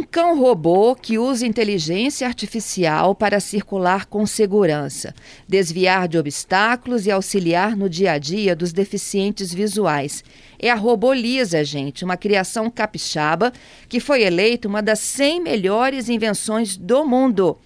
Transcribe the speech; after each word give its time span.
Um 0.00 0.02
cão 0.02 0.40
robô 0.40 0.96
que 0.96 1.18
usa 1.18 1.46
inteligência 1.46 2.26
artificial 2.26 3.14
para 3.14 3.38
circular 3.38 4.06
com 4.06 4.24
segurança, 4.24 5.14
desviar 5.46 6.08
de 6.08 6.16
obstáculos 6.16 7.04
e 7.04 7.10
auxiliar 7.10 7.76
no 7.76 7.86
dia 7.86 8.12
a 8.12 8.18
dia 8.18 8.56
dos 8.56 8.72
deficientes 8.72 9.52
visuais. 9.52 10.24
É 10.58 10.70
a 10.70 10.74
Robolisa, 10.74 11.62
gente, 11.62 12.02
uma 12.02 12.16
criação 12.16 12.70
capixaba 12.70 13.52
que 13.90 14.00
foi 14.00 14.22
eleita 14.22 14.66
uma 14.66 14.80
das 14.80 15.00
100 15.00 15.42
melhores 15.42 16.08
invenções 16.08 16.78
do 16.78 17.04
mundo. 17.04 17.58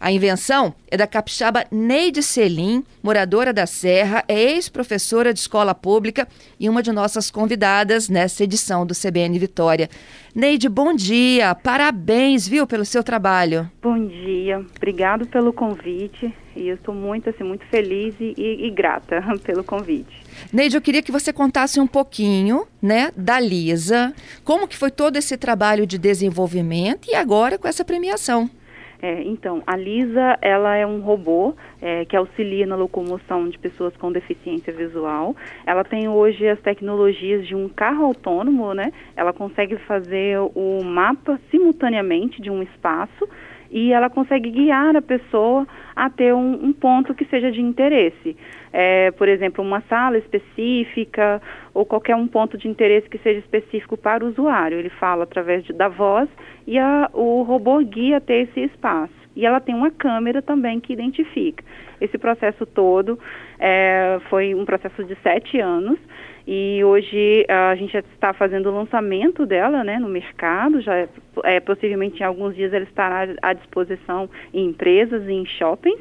A 0.00 0.12
invenção 0.12 0.74
é 0.88 0.96
da 0.96 1.08
capixaba 1.08 1.64
Neide 1.72 2.22
Selim, 2.22 2.84
moradora 3.02 3.52
da 3.52 3.66
Serra, 3.66 4.24
é 4.28 4.52
ex-professora 4.52 5.34
de 5.34 5.40
escola 5.40 5.74
pública 5.74 6.28
e 6.58 6.68
uma 6.68 6.82
de 6.82 6.92
nossas 6.92 7.32
convidadas 7.32 8.08
nessa 8.08 8.44
edição 8.44 8.86
do 8.86 8.94
CBN 8.94 9.36
Vitória. 9.40 9.90
Neide, 10.32 10.68
bom 10.68 10.94
dia, 10.94 11.52
parabéns, 11.52 12.46
viu, 12.46 12.64
pelo 12.64 12.84
seu 12.84 13.02
trabalho. 13.02 13.68
Bom 13.82 14.06
dia, 14.06 14.64
obrigado 14.76 15.26
pelo 15.26 15.52
convite 15.52 16.32
e 16.54 16.68
eu 16.68 16.76
estou 16.76 16.94
muito, 16.94 17.28
assim, 17.28 17.42
muito 17.42 17.64
feliz 17.66 18.14
e, 18.20 18.34
e, 18.38 18.66
e 18.66 18.70
grata 18.70 19.20
pelo 19.42 19.64
convite. 19.64 20.16
Neide, 20.52 20.76
eu 20.76 20.80
queria 20.80 21.02
que 21.02 21.10
você 21.10 21.32
contasse 21.32 21.80
um 21.80 21.88
pouquinho, 21.88 22.68
né, 22.80 23.10
da 23.16 23.40
Lisa, 23.40 24.14
como 24.44 24.68
que 24.68 24.76
foi 24.76 24.92
todo 24.92 25.16
esse 25.16 25.36
trabalho 25.36 25.84
de 25.84 25.98
desenvolvimento 25.98 27.10
e 27.10 27.16
agora 27.16 27.58
com 27.58 27.66
essa 27.66 27.84
premiação. 27.84 28.48
É, 29.00 29.22
então, 29.22 29.62
a 29.66 29.76
Lisa, 29.76 30.36
ela 30.42 30.74
é 30.76 30.84
um 30.84 31.00
robô 31.00 31.54
é, 31.80 32.04
que 32.04 32.16
auxilia 32.16 32.66
na 32.66 32.74
locomoção 32.74 33.48
de 33.48 33.56
pessoas 33.58 33.96
com 33.96 34.10
deficiência 34.10 34.72
visual. 34.72 35.36
Ela 35.64 35.84
tem 35.84 36.08
hoje 36.08 36.48
as 36.48 36.60
tecnologias 36.60 37.46
de 37.46 37.54
um 37.54 37.68
carro 37.68 38.06
autônomo, 38.06 38.74
né? 38.74 38.92
Ela 39.16 39.32
consegue 39.32 39.76
fazer 39.76 40.38
o 40.38 40.82
mapa 40.82 41.38
simultaneamente 41.50 42.42
de 42.42 42.50
um 42.50 42.60
espaço 42.60 43.28
e 43.70 43.92
ela 43.92 44.08
consegue 44.08 44.50
guiar 44.50 44.96
a 44.96 45.02
pessoa 45.02 45.66
a 45.94 46.08
ter 46.08 46.34
um, 46.34 46.66
um 46.66 46.72
ponto 46.72 47.14
que 47.14 47.24
seja 47.26 47.50
de 47.50 47.60
interesse. 47.60 48.36
É, 48.72 49.10
por 49.12 49.28
exemplo, 49.28 49.64
uma 49.64 49.80
sala 49.82 50.18
específica 50.18 51.40
ou 51.74 51.84
qualquer 51.84 52.16
um 52.16 52.26
ponto 52.26 52.56
de 52.56 52.68
interesse 52.68 53.08
que 53.08 53.18
seja 53.18 53.38
específico 53.40 53.96
para 53.96 54.24
o 54.24 54.28
usuário. 54.28 54.78
Ele 54.78 54.90
fala 54.90 55.24
através 55.24 55.64
de, 55.64 55.72
da 55.72 55.88
voz 55.88 56.28
e 56.66 56.78
a, 56.78 57.10
o 57.12 57.42
robô 57.42 57.78
guia 57.78 58.18
até 58.18 58.42
esse 58.42 58.60
espaço. 58.60 59.12
E 59.34 59.46
ela 59.46 59.60
tem 59.60 59.74
uma 59.74 59.90
câmera 59.90 60.42
também 60.42 60.80
que 60.80 60.92
identifica. 60.92 61.64
Esse 62.00 62.18
processo 62.18 62.66
todo 62.66 63.18
é, 63.58 64.18
foi 64.28 64.54
um 64.54 64.64
processo 64.64 65.04
de 65.04 65.16
sete 65.22 65.60
anos 65.60 65.98
e 66.50 66.82
hoje 66.82 67.44
a 67.46 67.74
gente 67.74 67.94
está 67.94 68.32
fazendo 68.32 68.70
o 68.70 68.74
lançamento 68.74 69.44
dela 69.44 69.84
né, 69.84 69.98
no 69.98 70.08
mercado, 70.08 70.80
já 70.80 70.96
é, 70.96 71.08
é, 71.44 71.60
possivelmente 71.60 72.22
em 72.22 72.24
alguns 72.24 72.56
dias 72.56 72.72
ela 72.72 72.84
estará 72.84 73.34
à 73.42 73.52
disposição 73.52 74.30
em 74.54 74.64
empresas 74.64 75.28
e 75.28 75.32
em 75.32 75.44
shoppings. 75.44 76.00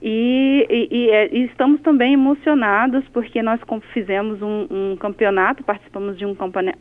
E, 0.00 0.66
e, 0.70 0.88
e, 0.90 1.10
é, 1.10 1.36
estamos 1.36 1.82
também 1.82 2.14
emocionados 2.14 3.04
porque 3.12 3.42
nós 3.42 3.60
fizemos 3.92 4.40
um, 4.40 4.66
um 4.70 4.96
campeonato, 4.96 5.62
participamos 5.62 6.16
de 6.16 6.24
um 6.24 6.34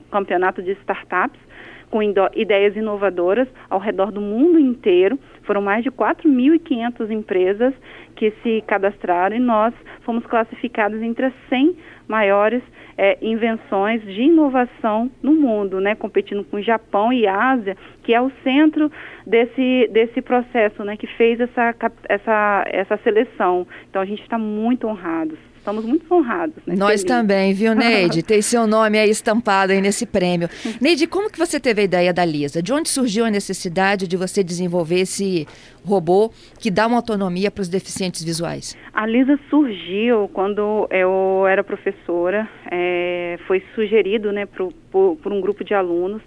campeonato 0.09 0.63
de 0.63 0.71
startups 0.71 1.41
com 1.89 2.03
ideias 2.03 2.75
inovadoras 2.75 3.47
ao 3.69 3.79
redor 3.79 4.11
do 4.11 4.21
mundo 4.21 4.59
inteiro. 4.59 5.17
Foram 5.43 5.61
mais 5.61 5.83
de 5.83 5.91
4.500 5.91 7.11
empresas 7.11 7.73
que 8.15 8.31
se 8.43 8.63
cadastraram 8.67 9.35
e 9.35 9.39
nós 9.39 9.73
fomos 10.01 10.25
classificados 10.25 11.01
entre 11.01 11.27
as 11.27 11.33
100 11.49 11.77
maiores 12.07 12.63
é, 12.97 13.17
invenções 13.21 14.01
de 14.01 14.23
inovação 14.23 15.09
no 15.21 15.33
mundo, 15.33 15.79
né, 15.79 15.93
competindo 15.93 16.43
com 16.43 16.57
o 16.57 16.61
Japão 16.61 17.13
e 17.13 17.27
Ásia, 17.27 17.77
que 18.03 18.13
é 18.13 18.19
o 18.19 18.31
centro 18.43 18.91
desse, 19.25 19.87
desse 19.91 20.21
processo, 20.21 20.83
né, 20.83 20.97
que 20.97 21.05
fez 21.05 21.39
essa, 21.39 21.75
essa, 22.09 22.63
essa 22.67 22.97
seleção. 22.97 23.67
Então 23.89 24.01
a 24.01 24.05
gente 24.05 24.21
está 24.21 24.37
muito 24.37 24.87
honrados. 24.87 25.37
Estamos 25.67 25.83
muito 25.83 26.05
honrados. 26.13 26.55
Né? 26.65 26.75
Nós 26.77 27.01
Feliz. 27.01 27.03
também, 27.03 27.53
viu, 27.53 27.75
Neide? 27.75 28.23
Tem 28.25 28.41
seu 28.41 28.65
nome 28.65 28.97
aí 28.97 29.09
estampado 29.09 29.73
aí 29.73 29.81
nesse 29.81 30.05
prêmio. 30.05 30.47
Neide, 30.79 31.05
como 31.07 31.29
que 31.29 31.37
você 31.37 31.59
teve 31.59 31.81
a 31.81 31.83
ideia 31.83 32.13
da 32.13 32.23
Lisa? 32.23 32.63
De 32.63 32.71
onde 32.71 32.87
surgiu 32.87 33.25
a 33.25 33.29
necessidade 33.29 34.07
de 34.07 34.15
você 34.15 34.41
desenvolver 34.45 35.01
esse 35.01 35.45
robô 35.83 36.31
que 36.57 36.71
dá 36.71 36.87
uma 36.87 36.95
autonomia 36.95 37.51
para 37.51 37.63
os 37.63 37.67
deficientes 37.67 38.23
visuais? 38.23 38.77
A 38.93 39.05
Lisa 39.05 39.37
surgiu 39.49 40.29
quando 40.31 40.87
eu 40.89 41.45
era 41.45 41.61
professora. 41.65 42.47
É, 42.71 43.37
foi 43.45 43.61
sugerido 43.75 44.31
né, 44.31 44.45
por, 44.45 44.71
por, 44.89 45.17
por 45.17 45.33
um 45.33 45.41
grupo 45.41 45.65
de 45.65 45.73
alunos 45.73 46.21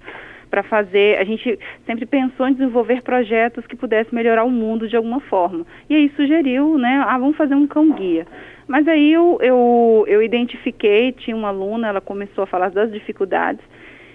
para 0.50 0.62
fazer. 0.62 1.18
A 1.18 1.24
gente 1.24 1.58
sempre 1.86 2.04
pensou 2.04 2.48
em 2.48 2.52
desenvolver 2.52 3.02
projetos 3.02 3.66
que 3.66 3.76
pudessem 3.76 4.14
melhorar 4.14 4.44
o 4.44 4.50
mundo 4.50 4.88
de 4.88 4.96
alguma 4.96 5.20
forma. 5.20 5.64
E 5.88 5.94
aí 5.94 6.10
sugeriu, 6.16 6.76
né? 6.76 7.02
Ah, 7.06 7.16
vamos 7.16 7.36
fazer 7.36 7.54
um 7.54 7.66
cão 7.66 7.90
guia. 7.92 8.26
Mas 8.66 8.86
aí 8.86 9.12
eu, 9.12 9.38
eu, 9.40 10.04
eu 10.06 10.22
identifiquei, 10.22 11.12
tinha 11.12 11.36
uma 11.36 11.48
aluna, 11.48 11.88
ela 11.88 12.00
começou 12.00 12.44
a 12.44 12.46
falar 12.46 12.70
das 12.70 12.92
dificuldades, 12.92 13.64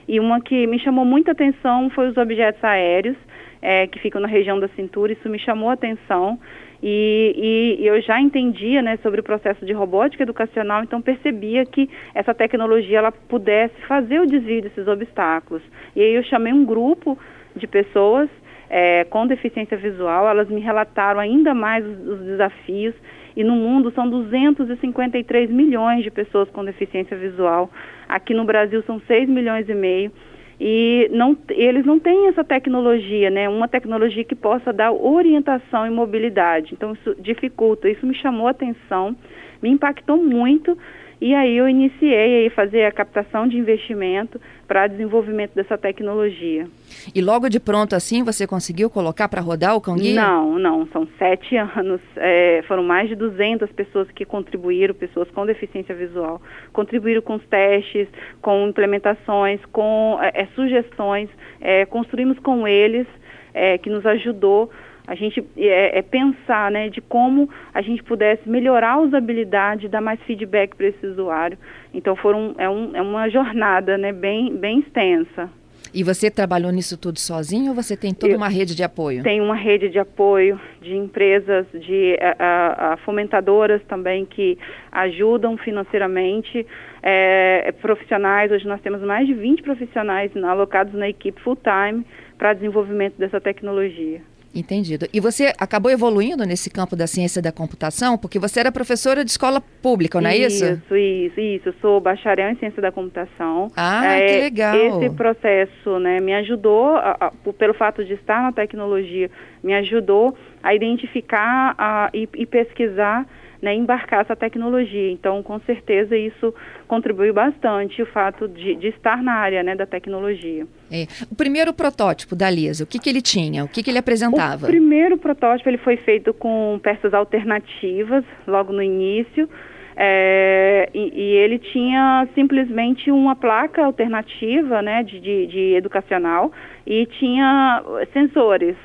e 0.08 0.18
uma 0.20 0.40
que 0.40 0.66
me 0.68 0.80
chamou 0.80 1.04
muita 1.04 1.32
atenção 1.32 1.90
foi 1.90 2.08
os 2.08 2.16
objetos 2.16 2.64
aéreos, 2.64 3.18
é, 3.62 3.86
que 3.88 4.00
ficam 4.00 4.22
na 4.22 4.28
região 4.28 4.58
da 4.58 4.70
cintura, 4.70 5.12
isso 5.12 5.28
me 5.28 5.40
chamou 5.40 5.70
a 5.70 5.74
atenção, 5.74 6.40
e, 6.82 7.78
e, 7.80 7.88
eu 7.88 8.02
já 8.02 8.20
entendia 8.20 8.82
né, 8.82 8.98
sobre 8.98 9.22
o 9.22 9.24
processo 9.24 9.66
de 9.66 9.74
robótica 9.74 10.24
educacional, 10.24 10.84
então 10.84 11.02
percebia 11.02 11.66
que 11.66 11.90
essa 12.14 12.34
tecnologia 12.34 12.98
ela 12.98 13.12
pudesse 13.12 13.76
fazer 13.88 14.20
o 14.20 14.26
desvio 14.26 14.62
desses 14.62 14.88
obstáculos. 14.88 15.64
E 15.96 16.02
aí 16.02 16.14
eu 16.14 16.24
chamei 16.24 16.54
um 16.54 16.66
grupo 16.66 17.18
de 17.56 17.68
pessoas 17.68 18.30
é, 18.70 19.04
com 19.06 19.26
deficiência 19.28 19.78
visual, 19.78 20.28
elas 20.28 20.50
me 20.50 20.60
relataram 20.60 21.20
ainda 21.20 21.54
mais 21.54 21.86
os, 21.86 22.08
os 22.08 22.20
desafios 22.20 22.94
e 23.36 23.44
no 23.44 23.56
mundo 23.56 23.92
são 23.92 24.10
253 24.10 25.50
milhões 25.50 26.04
de 26.04 26.10
pessoas 26.10 26.50
com 26.50 26.64
deficiência 26.64 27.18
visual. 27.18 27.70
Aqui 28.08 28.34
no 28.34 28.46
Brasil 28.46 28.82
são 28.84 29.00
6 29.00 29.28
milhões 29.28 29.68
e 29.68 29.74
meio. 29.74 30.12
E 30.60 31.10
não, 31.12 31.38
eles 31.50 31.86
não 31.86 32.00
têm 32.00 32.28
essa 32.28 32.44
tecnologia, 32.44 33.30
né? 33.30 33.50
Uma 33.50 33.68
tecnologia 33.68 34.24
que 34.24 34.36
possa 34.36 34.72
dar 34.72 34.92
orientação 34.92 35.86
e 35.86 35.90
mobilidade. 35.90 36.74
Então 36.74 36.94
isso 36.94 37.16
dificulta. 37.20 37.90
Isso 37.90 38.06
me 38.06 38.16
chamou 38.16 38.48
a 38.48 38.52
atenção, 38.52 39.16
me 39.62 39.70
impactou 39.70 40.18
muito 40.18 40.78
e 41.20 41.34
aí 41.34 41.56
eu 41.58 41.68
iniciei 41.68 42.48
a 42.48 42.52
fazer 42.52 42.86
a 42.86 42.92
captação 42.92 43.48
de 43.48 43.58
investimento 43.58 44.40
para 44.68 44.88
desenvolvimento 44.88 45.54
dessa 45.54 45.78
tecnologia. 45.78 46.68
E 47.14 47.22
logo 47.22 47.50
de 47.50 47.60
pronto 47.60 47.96
assim 47.96 48.24
você 48.24 48.48
conseguiu 48.48 48.90
colocar 48.90 49.28
para 49.28 49.42
rodar 49.42 49.76
o 49.76 49.82
Cão 49.82 49.96
Não, 49.96 50.60
não, 50.60 50.88
são 50.88 51.08
sete 51.18 51.56
anos, 51.58 52.02
é, 52.16 52.64
foram 52.68 52.84
mais 52.84 53.10
de 53.10 53.16
200 53.16 53.72
pessoas 53.72 54.10
que 54.12 54.26
contribuíram, 54.26 54.94
pessoas 54.94 55.30
com 55.32 55.46
deficiência 55.46 55.94
visual, 55.96 56.42
contribuíram 56.74 57.22
com 57.22 57.36
os 57.36 57.46
testes, 57.46 58.08
com 58.42 58.68
implementações, 58.68 59.60
com 59.72 60.18
é, 60.22 60.42
é 60.42 60.48
sugestões, 60.56 61.30
é, 61.62 61.86
construímos 61.86 62.40
com 62.40 62.68
eles, 62.68 63.08
é, 63.54 63.78
que 63.78 63.90
nos 63.90 64.06
ajudou 64.06 64.70
a 65.08 65.16
gente 65.16 65.44
é, 65.58 66.00
é, 66.00 66.02
pensar 66.02 66.72
né, 66.72 66.90
de 66.90 67.02
como 67.02 67.50
a 67.74 67.82
gente 67.82 68.04
pudesse 68.04 68.48
melhorar 68.50 68.94
a 68.94 69.00
usabilidade, 69.00 69.88
dar 69.88 70.02
mais 70.02 70.20
feedback 70.22 70.76
para 70.76 70.88
esse 70.88 71.06
usuário. 71.06 71.58
Então 71.94 72.16
foram, 72.16 72.56
é, 72.58 72.70
um, 72.70 72.96
é 72.96 73.02
uma 73.02 73.30
jornada 73.30 73.98
né, 73.98 74.12
bem, 74.12 74.56
bem 74.56 74.80
extensa. 74.80 75.50
E 75.94 76.04
você 76.04 76.30
trabalhou 76.30 76.74
nisso 76.74 76.98
tudo 76.98 77.20
sozinho 77.20 77.70
ou 77.70 77.76
você 77.76 77.96
tem 77.96 78.14
toda 78.14 78.34
Eu 78.34 78.38
uma 78.38 78.50
rede 78.50 78.76
de 78.76 78.84
apoio? 78.84 79.24
Tem 79.24 79.40
uma 79.40 79.56
rede 79.56 79.88
de 79.88 79.98
apoio 79.98 80.60
de 80.82 80.94
empresas, 80.94 81.66
de 81.72 82.18
a, 82.38 82.94
a, 82.94 82.98
fomentadoras 82.98 83.82
também 83.88 84.26
que 84.26 84.58
ajudam 84.92 85.58
financeiramente, 85.58 86.68
é, 87.02 87.74
profissionais. 87.82 88.52
Hoje 88.52 88.68
nós 88.68 88.82
temos 88.82 89.02
mais 89.04 89.26
de 89.26 89.34
20 89.34 89.64
profissionais 89.64 90.36
alocados 90.36 90.94
na 90.94 91.08
equipe 91.08 91.40
full-time 91.42 92.06
para 92.38 92.52
desenvolvimento 92.54 93.16
dessa 93.18 93.40
tecnologia. 93.40 94.22
Entendido. 94.56 95.06
E 95.14 95.20
você 95.20 95.52
acabou 95.60 95.92
evoluindo 95.92 96.46
nesse 96.46 96.70
campo 96.70 96.96
da 96.96 97.08
ciência 97.08 97.42
da 97.42 97.52
computação, 97.52 98.18
porque 98.18 98.40
você 98.40 98.62
era 98.62 98.72
professora 98.72 99.26
de 99.26 99.30
escola 99.30 99.62
pública, 99.82 100.22
não 100.22 100.30
é 100.30 100.38
isso? 100.38 100.64
Isso, 100.66 100.96
isso, 100.96 101.40
isso. 101.40 101.70
Eu 101.70 101.74
sou 101.82 102.00
bacharel 102.00 102.50
em 102.52 102.56
ciência 102.56 102.82
da 102.82 102.90
computação. 102.90 103.70
Ah, 103.76 104.16
é, 104.16 104.26
que 104.26 104.40
legal. 104.40 104.76
Esse 104.76 105.10
processo, 105.14 106.00
né, 106.00 106.22
me 106.22 106.34
ajudou, 106.36 106.96
a, 106.96 107.18
a, 107.20 107.32
pelo 107.54 107.74
fato 107.74 108.06
de 108.06 108.14
estar 108.14 108.42
na 108.42 108.54
tecnologia, 108.54 109.30
me 109.62 109.74
ajudou 109.74 110.38
a 110.64 110.74
identificar 110.74 111.76
a, 111.78 112.10
e, 112.14 112.30
e 112.36 112.46
pesquisar 112.46 113.28
né, 113.66 113.74
embarcar 113.74 114.22
essa 114.22 114.36
tecnologia. 114.36 115.12
Então, 115.12 115.42
com 115.42 115.60
certeza, 115.62 116.16
isso 116.16 116.54
contribui 116.88 117.32
bastante 117.32 118.00
o 118.00 118.06
fato 118.06 118.48
de, 118.48 118.76
de 118.76 118.90
estar 118.90 119.24
na 119.24 119.34
área 119.34 119.64
né, 119.64 119.76
da 119.76 119.88
tecnologia. 119.88 120.68
É. 120.92 121.08
O 121.32 121.36
primeiro 121.36 121.74
protótipo 121.74 122.36
da 122.36 122.48
Lisa, 122.48 122.84
o 122.84 122.88
que, 122.88 123.00
que 123.00 123.10
ele 123.10 123.24
tinha? 123.24 123.64
O 123.64 123.68
que, 123.68 123.82
que 123.82 123.90
ele 123.90 123.98
apresentava? 123.98 124.68
O 124.68 124.70
primeiro 124.70 125.18
protótipo 125.18 125.68
ele 125.68 125.80
foi 125.80 125.98
feito 125.98 126.32
com 126.32 126.80
peças 126.84 127.12
alternativas, 127.12 128.24
logo 128.46 128.72
no 128.72 128.84
início. 128.84 129.50
É, 129.98 130.90
e, 130.94 131.12
e, 131.16 131.38
ele 131.38 131.58
tinha 131.58 132.28
simplesmente 132.36 133.10
uma 133.10 133.36
placa 133.36 133.84
alternativa 133.84 134.82
né, 134.82 135.02
de, 135.02 135.20
de, 135.22 135.48
de 135.48 135.74
educacional 135.74 136.52
e 136.86 137.06
tinha 137.18 137.82
sensores 138.14 138.76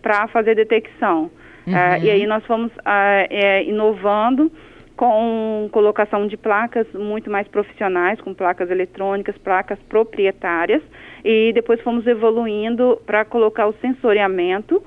para 0.00 0.28
fazer 0.28 0.54
detecção. 0.54 1.30
Uhum. 1.68 1.76
É, 1.76 2.00
e 2.00 2.10
aí 2.10 2.26
nós 2.26 2.44
fomos 2.46 2.72
é, 2.84 3.62
inovando 3.64 4.50
com 4.96 5.68
colocação 5.70 6.26
de 6.26 6.36
placas 6.36 6.86
muito 6.92 7.30
mais 7.30 7.46
profissionais, 7.46 8.20
com 8.20 8.34
placas 8.34 8.68
eletrônicas, 8.68 9.38
placas 9.38 9.78
proprietárias, 9.88 10.82
e 11.24 11.52
depois 11.52 11.80
fomos 11.82 12.04
evoluindo 12.06 13.00
para 13.06 13.24
colocar 13.24 13.68
o 13.68 13.74
sensoriamento, 13.74 14.82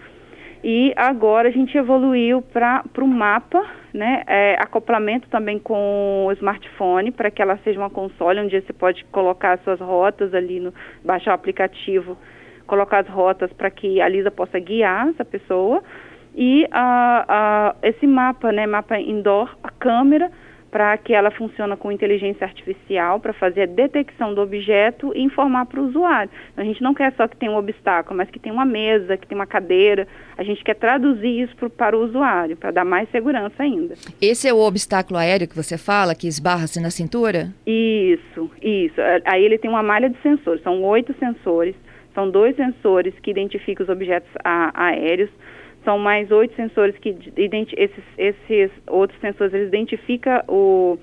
e 0.64 0.94
agora 0.98 1.48
a 1.48 1.52
gente 1.52 1.78
evoluiu 1.78 2.42
para 2.42 2.84
o 3.00 3.08
mapa, 3.08 3.66
né, 3.94 4.24
é, 4.28 4.56
acoplamento 4.60 5.30
também 5.30 5.58
com 5.58 6.26
o 6.28 6.32
smartphone, 6.34 7.12
para 7.12 7.32
que 7.32 7.42
ela 7.42 7.58
seja 7.64 7.80
uma 7.80 7.90
console 7.90 8.42
onde 8.42 8.60
você 8.60 8.74
pode 8.74 9.06
colocar 9.06 9.60
suas 9.60 9.80
rotas 9.80 10.34
ali, 10.34 10.60
no, 10.60 10.74
baixar 11.06 11.32
o 11.32 11.36
aplicativo, 11.36 12.18
colocar 12.68 13.00
as 13.00 13.08
rotas 13.08 13.52
para 13.54 13.72
que 13.72 14.02
a 14.02 14.10
Lisa 14.10 14.30
possa 14.30 14.60
guiar 14.60 15.08
essa 15.08 15.24
pessoa, 15.24 15.82
e 16.36 16.68
a, 16.72 17.26
a, 17.28 17.76
esse 17.88 18.08
mapa, 18.08 18.52
né, 18.52 18.66
mapa 18.66 19.00
indoor, 19.00 19.56
a 19.64 19.70
câmera, 19.70 20.32
para 20.72 20.98
que 20.98 21.14
ela 21.14 21.30
funcione 21.30 21.76
com 21.76 21.92
inteligência 21.92 22.48
artificial, 22.48 23.20
para 23.20 23.34
fazer 23.34 23.64
a 23.64 23.66
detecção 23.66 24.34
do 24.34 24.42
objeto 24.42 25.12
e 25.14 25.22
informar 25.22 25.66
para 25.66 25.82
o 25.82 25.86
usuário. 25.86 26.32
A 26.56 26.64
gente 26.64 26.82
não 26.82 26.94
quer 26.94 27.14
só 27.18 27.28
que 27.28 27.36
tenha 27.36 27.52
um 27.52 27.58
obstáculo, 27.58 28.18
mas 28.18 28.30
que 28.30 28.40
tenha 28.40 28.56
uma 28.56 28.64
mesa, 28.64 29.18
que 29.18 29.28
tenha 29.28 29.38
uma 29.38 29.46
cadeira. 29.46 30.08
A 30.38 30.44
gente 30.44 30.64
quer 30.64 30.76
traduzir 30.76 31.42
isso 31.42 31.54
pro, 31.58 31.70
para 31.70 31.98
o 31.98 32.02
usuário, 32.06 32.56
para 32.56 32.72
dar 32.72 32.86
mais 32.86 33.10
segurança 33.10 33.62
ainda. 33.62 33.96
Esse 34.22 34.48
é 34.48 34.54
o 34.54 34.60
obstáculo 34.60 35.20
aéreo 35.20 35.48
que 35.48 35.56
você 35.56 35.78
fala, 35.78 36.16
que 36.16 36.26
esbarra-se 36.28 36.82
na 36.82 36.90
cintura? 36.90 37.50
Isso, 37.68 38.50
isso. 38.62 38.96
Aí 39.26 39.44
ele 39.44 39.58
tem 39.58 39.70
uma 39.70 39.84
malha 39.84 40.10
de 40.10 40.18
sensores, 40.22 40.64
são 40.64 40.82
oito 40.84 41.14
sensores, 41.20 41.76
são 42.14 42.30
dois 42.30 42.56
sensores 42.56 43.14
que 43.22 43.32
identificam 43.32 43.84
os 43.84 43.90
objetos 43.90 44.32
aéreos, 44.74 45.30
são 45.84 45.98
mais 45.98 46.32
oito 46.32 46.56
sensores 46.56 46.98
que 46.98 47.16
esses, 47.38 48.04
esses 48.18 48.72
outros 48.88 49.20
sensores 49.20 49.54
eles 49.54 49.68
identificam 49.68 50.42
o 50.48 50.98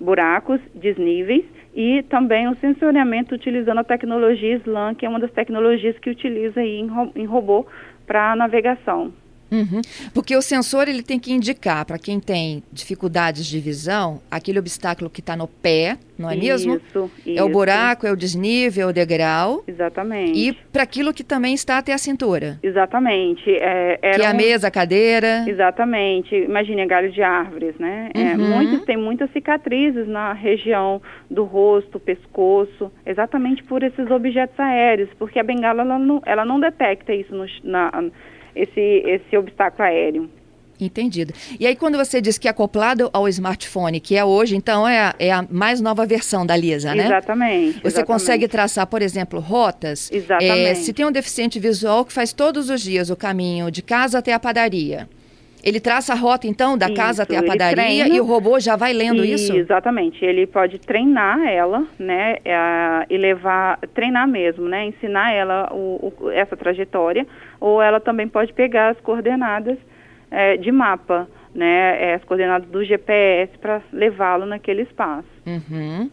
buracos, 0.00 0.60
desníveis 0.74 1.44
e 1.74 2.02
também 2.04 2.48
o 2.48 2.54
sensoriamento 2.56 3.34
utilizando 3.34 3.78
a 3.78 3.84
tecnologia 3.84 4.56
SLAM, 4.56 4.94
que 4.94 5.06
é 5.06 5.08
uma 5.08 5.20
das 5.20 5.30
tecnologias 5.32 5.98
que 5.98 6.10
utiliza 6.10 6.60
aí 6.60 6.80
em, 7.16 7.24
robô 7.24 7.66
para 8.06 8.36
navegação. 8.36 9.12
Uhum. 9.50 9.80
Porque 10.12 10.36
o 10.36 10.42
sensor 10.42 10.88
ele 10.88 11.02
tem 11.02 11.18
que 11.18 11.32
indicar 11.32 11.84
para 11.84 11.98
quem 11.98 12.20
tem 12.20 12.62
dificuldades 12.72 13.46
de 13.46 13.58
visão 13.60 14.20
aquele 14.30 14.58
obstáculo 14.58 15.08
que 15.08 15.20
está 15.20 15.36
no 15.36 15.48
pé, 15.48 15.96
não 16.18 16.28
é 16.28 16.36
isso, 16.36 16.68
mesmo? 16.68 16.74
Isso. 16.74 17.10
É 17.26 17.42
o 17.42 17.48
buraco, 17.48 18.06
é 18.06 18.12
o 18.12 18.16
desnível, 18.16 18.88
é 18.88 18.90
o 18.90 18.92
degrau. 18.92 19.62
Exatamente. 19.66 20.38
E 20.38 20.52
para 20.52 20.82
aquilo 20.82 21.14
que 21.14 21.22
também 21.22 21.54
está 21.54 21.78
até 21.78 21.92
a 21.92 21.98
cintura. 21.98 22.58
Exatamente. 22.62 23.50
É, 23.50 23.96
que 23.96 24.22
é 24.22 24.26
a 24.26 24.34
mesa, 24.34 24.68
a 24.68 24.70
cadeira. 24.70 25.44
Exatamente. 25.46 26.34
Imagine 26.34 26.86
galho 26.86 27.10
de 27.10 27.22
árvores, 27.22 27.74
né? 27.78 28.10
É, 28.14 28.18
uhum. 28.18 28.28
É, 28.28 28.36
muitos 28.36 28.84
têm 28.84 28.96
muitas 28.96 29.30
cicatrizes 29.32 30.08
na 30.08 30.32
região 30.32 31.00
do 31.30 31.44
rosto, 31.44 32.00
pescoço, 32.00 32.90
exatamente 33.06 33.62
por 33.64 33.82
esses 33.82 34.10
objetos 34.10 34.58
aéreos, 34.58 35.08
porque 35.18 35.38
a 35.38 35.44
bengala 35.44 35.82
ela 35.82 35.98
não, 35.98 36.22
ela 36.26 36.44
não 36.44 36.58
detecta 36.58 37.14
isso 37.14 37.34
no, 37.34 37.46
na 37.62 37.90
esse, 38.58 38.80
esse 39.06 39.36
obstáculo 39.36 39.84
aéreo. 39.84 40.30
Entendido. 40.80 41.32
E 41.58 41.66
aí, 41.66 41.74
quando 41.74 41.98
você 41.98 42.20
diz 42.20 42.38
que 42.38 42.46
é 42.46 42.50
acoplado 42.50 43.10
ao 43.12 43.28
smartphone, 43.28 43.98
que 43.98 44.16
é 44.16 44.24
hoje, 44.24 44.54
então 44.54 44.86
é 44.86 45.00
a, 45.00 45.14
é 45.18 45.32
a 45.32 45.44
mais 45.50 45.80
nova 45.80 46.06
versão 46.06 46.46
da 46.46 46.56
Lisa, 46.56 46.94
né? 46.94 47.06
Exatamente. 47.06 47.72
Você 47.80 47.88
exatamente. 47.88 48.06
consegue 48.06 48.48
traçar, 48.48 48.86
por 48.86 49.02
exemplo, 49.02 49.40
rotas? 49.40 50.08
Exatamente. 50.12 50.68
É, 50.68 50.74
se 50.76 50.92
tem 50.92 51.04
um 51.04 51.10
deficiente 51.10 51.58
visual 51.58 52.04
que 52.04 52.12
faz 52.12 52.32
todos 52.32 52.70
os 52.70 52.80
dias 52.80 53.10
o 53.10 53.16
caminho 53.16 53.72
de 53.72 53.82
casa 53.82 54.18
até 54.18 54.32
a 54.32 54.38
padaria. 54.38 55.08
Ele 55.62 55.80
traça 55.80 56.12
a 56.12 56.16
rota, 56.16 56.46
então, 56.46 56.78
da 56.78 56.86
isso, 56.86 56.94
casa 56.94 57.22
até 57.24 57.36
a 57.36 57.42
padaria 57.42 57.74
treina, 57.74 58.14
e 58.14 58.20
o 58.20 58.24
robô 58.24 58.60
já 58.60 58.76
vai 58.76 58.92
lendo 58.92 59.24
e, 59.24 59.32
isso? 59.32 59.54
Exatamente. 59.54 60.24
Ele 60.24 60.46
pode 60.46 60.78
treinar 60.78 61.46
ela, 61.46 61.86
né, 61.98 62.36
é, 62.44 63.06
e 63.10 63.16
levar, 63.16 63.78
treinar 63.94 64.28
mesmo, 64.28 64.68
né, 64.68 64.86
ensinar 64.86 65.32
ela 65.32 65.68
o, 65.72 66.12
o, 66.20 66.30
essa 66.30 66.56
trajetória, 66.56 67.26
ou 67.60 67.82
ela 67.82 68.00
também 68.00 68.28
pode 68.28 68.52
pegar 68.52 68.90
as 68.90 69.00
coordenadas 69.00 69.78
é, 70.30 70.56
de 70.56 70.70
mapa, 70.70 71.28
né, 71.54 72.10
é, 72.10 72.14
as 72.14 72.24
coordenadas 72.24 72.68
do 72.68 72.84
GPS 72.84 73.56
para 73.58 73.82
levá-lo 73.92 74.46
naquele 74.46 74.82
espaço. 74.82 75.26
Uhum. 75.44 76.10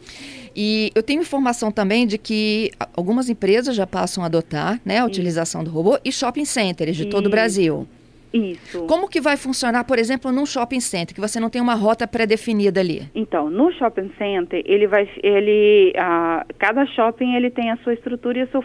E 0.55 0.91
eu 0.95 1.03
tenho 1.03 1.21
informação 1.21 1.71
também 1.71 2.07
de 2.07 2.17
que 2.17 2.71
algumas 2.95 3.29
empresas 3.29 3.75
já 3.75 3.85
passam 3.85 4.23
a 4.23 4.27
adotar 4.27 4.79
né, 4.85 4.99
a 4.99 5.05
utilização 5.05 5.63
do 5.63 5.69
robô 5.69 5.99
e 6.03 6.11
shopping 6.11 6.45
centers 6.45 6.95
de 6.95 7.03
Isso. 7.03 7.11
todo 7.11 7.27
o 7.27 7.29
Brasil. 7.29 7.85
Isso. 8.33 8.85
Como 8.85 9.07
que 9.07 9.21
vai 9.21 9.37
funcionar, 9.37 9.83
por 9.85 9.97
exemplo, 9.97 10.31
num 10.31 10.45
shopping 10.45 10.79
center, 10.79 11.15
que 11.15 11.21
você 11.21 11.39
não 11.39 11.49
tem 11.49 11.61
uma 11.61 11.75
rota 11.75 12.07
pré-definida 12.07 12.79
ali? 12.79 13.03
Então, 13.15 13.49
no 13.49 13.71
shopping 13.73 14.11
center, 14.17 14.61
ele 14.65 14.87
vai, 14.87 15.09
ele, 15.23 15.93
uh, 15.95 16.45
cada 16.57 16.85
shopping 16.85 17.35
ele 17.35 17.49
tem 17.49 17.71
a 17.71 17.77
sua 17.77 17.93
estrutura 17.93 18.39
e 18.39 18.43
o 18.43 18.47
seu, 18.47 18.63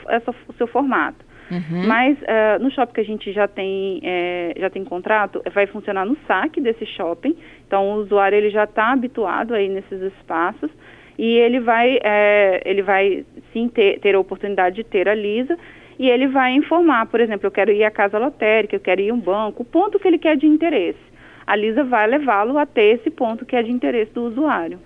o 0.49 0.53
seu 0.55 0.67
formato. 0.67 1.25
Uhum. 1.51 1.87
Mas 1.87 2.17
uh, 2.19 2.63
no 2.63 2.71
shopping 2.71 2.95
que 2.95 3.01
a 3.01 3.05
gente 3.05 3.33
já 3.33 3.49
tem, 3.49 4.01
é, 4.05 4.55
já 4.57 4.71
tem 4.71 4.85
contrato, 4.85 5.43
vai 5.53 5.67
funcionar 5.67 6.07
no 6.07 6.17
saque 6.27 6.61
desse 6.61 6.87
shopping. 6.87 7.37
Então 7.67 7.89
o 7.89 7.95
usuário 7.97 8.39
ele 8.39 8.51
já 8.51 8.65
está 8.65 8.93
habituado 8.93 9.55
aí 9.55 9.69
nesses 9.69 10.01
espaços 10.01 10.71
e 11.19 11.37
ele 11.37 11.59
vai, 11.61 11.99
é, 12.03 12.63
ele 12.65 12.83
vai 12.83 13.25
sim 13.53 13.69
ter, 13.69 13.99
ter 13.99 14.15
a 14.15 14.21
oportunidade 14.21 14.77
de 14.77 14.85
ter 14.85 15.09
a 15.09 15.15
Lisa 15.15 15.59
e 16.01 16.09
ele 16.09 16.29
vai 16.29 16.55
informar, 16.55 17.05
por 17.09 17.21
exemplo, 17.21 17.47
eu 17.47 17.51
quero 17.51 17.71
ir 17.71 17.85
à 17.85 17.91
casa 17.91 18.19
lotérica, 18.19 18.75
eu 18.75 18.81
quero 18.81 19.03
ir 19.03 19.11
a 19.11 19.15
um 19.15 19.21
banco, 19.21 19.63
o 19.63 19.67
ponto 19.67 19.99
que 19.99 20.09
ele 20.09 20.17
quer 20.17 20.35
de 20.35 20.47
interesse. 20.47 20.99
A 21.47 21.55
Lisa 21.55 21.85
vai 21.85 22.07
levá-lo 22.07 22.57
até 22.57 22.83
esse 22.87 23.11
ponto 23.11 23.45
que 23.45 23.55
é 23.55 23.63
de 23.63 23.71
interesse 23.71 24.11
do 24.15 24.23
usuário. 24.23 24.81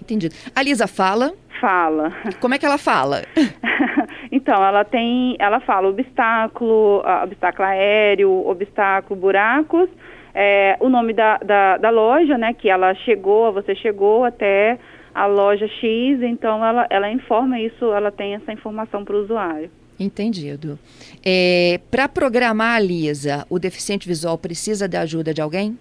Entendido. 0.00 0.32
A 0.54 0.62
Lisa 0.62 0.86
fala? 0.86 1.32
Fala. 1.60 2.12
Como 2.38 2.54
é 2.54 2.58
que 2.58 2.64
ela 2.64 2.78
fala? 2.78 3.22
então, 4.30 4.64
ela 4.64 4.84
tem, 4.84 5.34
ela 5.40 5.58
fala 5.58 5.88
obstáculo, 5.88 7.02
obstáculo 7.24 7.66
aéreo, 7.66 8.46
obstáculo, 8.46 9.18
buracos, 9.18 9.90
é, 10.32 10.76
o 10.78 10.88
nome 10.88 11.12
da, 11.12 11.38
da, 11.38 11.78
da, 11.78 11.90
loja, 11.90 12.38
né, 12.38 12.54
que 12.54 12.70
ela 12.70 12.94
chegou, 12.94 13.52
você 13.52 13.74
chegou 13.74 14.24
até 14.24 14.78
a 15.12 15.26
loja 15.26 15.66
X, 15.66 16.22
então 16.22 16.64
ela, 16.64 16.86
ela 16.88 17.10
informa 17.10 17.58
isso, 17.58 17.92
ela 17.92 18.12
tem 18.12 18.36
essa 18.36 18.52
informação 18.52 19.04
para 19.04 19.16
o 19.16 19.22
usuário. 19.24 19.68
Entendido. 20.00 20.78
É, 21.24 21.78
Para 21.90 22.08
programar 22.08 22.76
a 22.76 22.80
Lisa, 22.80 23.46
o 23.50 23.58
deficiente 23.58 24.08
visual 24.08 24.38
precisa 24.38 24.88
da 24.88 25.02
ajuda 25.02 25.34
de 25.34 25.42
alguém? 25.42 25.78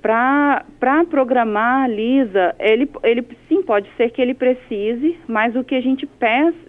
Para 0.00 1.04
programar 1.10 1.82
a 1.82 1.88
Lisa, 1.88 2.54
ele, 2.60 2.88
ele 3.02 3.26
sim 3.48 3.60
pode 3.62 3.88
ser 3.96 4.10
que 4.10 4.22
ele 4.22 4.34
precise, 4.34 5.18
mas 5.26 5.56
o 5.56 5.64
que 5.64 5.74
a 5.74 5.80
gente 5.80 6.08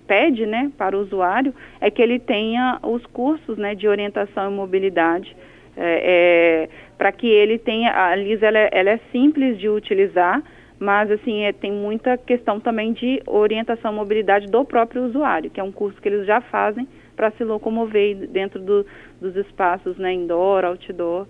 pede 0.07 0.47
né, 0.47 0.71
para 0.75 0.97
o 0.97 1.01
usuário 1.01 1.53
é 1.79 1.91
que 1.91 2.01
ele 2.01 2.17
tenha 2.17 2.79
os 2.81 3.05
cursos 3.05 3.55
né, 3.55 3.75
de 3.75 3.87
orientação 3.87 4.51
e 4.51 4.55
mobilidade. 4.55 5.37
É, 5.79 6.67
é, 6.67 6.69
para 6.97 7.11
que 7.11 7.27
ele 7.27 7.59
tenha. 7.59 7.91
A 7.93 8.15
Lisa 8.15 8.47
ela 8.47 8.57
é, 8.57 8.69
ela 8.71 8.89
é 8.89 8.99
simples 9.11 9.59
de 9.59 9.69
utilizar, 9.69 10.41
mas 10.79 11.09
assim 11.11 11.43
é, 11.43 11.51
tem 11.51 11.71
muita 11.71 12.17
questão 12.17 12.59
também 12.59 12.93
de 12.93 13.21
orientação 13.25 13.91
e 13.91 13.95
mobilidade 13.95 14.47
do 14.47 14.63
próprio 14.63 15.05
usuário, 15.05 15.49
que 15.49 15.59
é 15.59 15.63
um 15.63 15.71
curso 15.71 15.99
que 16.01 16.07
eles 16.07 16.25
já 16.25 16.41
fazem 16.41 16.87
para 17.15 17.31
se 17.31 17.43
locomover 17.43 18.27
dentro 18.27 18.61
do, 18.61 18.85
dos 19.19 19.35
espaços 19.35 19.97
né, 19.97 20.13
indoor, 20.13 20.63
outdoor. 20.63 21.27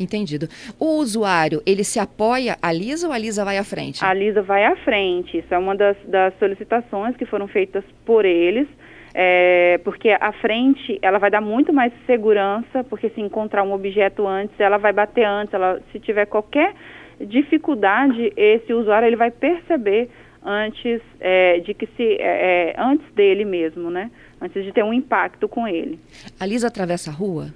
Entendido. 0.00 0.48
O 0.80 0.96
usuário, 0.96 1.62
ele 1.64 1.84
se 1.84 2.00
apoia 2.00 2.56
a 2.60 2.72
Lisa 2.72 3.06
ou 3.06 3.12
a 3.12 3.18
Lisa 3.18 3.44
vai 3.44 3.58
à 3.58 3.64
frente? 3.64 4.04
A 4.04 4.12
Lisa 4.12 4.42
vai 4.42 4.64
à 4.64 4.74
frente. 4.76 5.38
Isso 5.38 5.54
é 5.54 5.58
uma 5.58 5.76
das, 5.76 5.96
das 6.06 6.36
solicitações 6.38 7.16
que 7.16 7.24
foram 7.24 7.46
feitas 7.46 7.84
por 8.04 8.24
eles, 8.24 8.66
é, 9.14 9.78
porque 9.84 10.10
a 10.10 10.32
frente 10.32 10.98
ela 11.00 11.18
vai 11.18 11.30
dar 11.30 11.40
muito 11.40 11.72
mais 11.72 11.92
segurança, 12.06 12.82
porque 12.82 13.08
se 13.10 13.20
encontrar 13.20 13.62
um 13.62 13.72
objeto 13.72 14.26
antes, 14.26 14.58
ela 14.58 14.78
vai 14.78 14.92
bater 14.92 15.24
antes, 15.24 15.54
ela, 15.54 15.80
se 15.92 16.00
tiver 16.00 16.26
qualquer 16.26 16.74
dificuldade 17.20 18.32
esse 18.36 18.72
usuário 18.72 19.06
ele 19.06 19.16
vai 19.16 19.30
perceber 19.30 20.10
antes 20.44 21.00
é, 21.20 21.60
de 21.60 21.72
que 21.72 21.86
se 21.96 22.16
é, 22.20 22.72
é, 22.72 22.74
antes 22.78 23.06
dele 23.14 23.44
mesmo, 23.44 23.90
né? 23.90 24.10
Antes 24.40 24.62
de 24.62 24.72
ter 24.72 24.84
um 24.84 24.92
impacto 24.92 25.48
com 25.48 25.66
ele. 25.66 25.98
A 26.38 26.44
Lisa 26.44 26.66
atravessa 26.66 27.10
a 27.10 27.14
rua? 27.14 27.46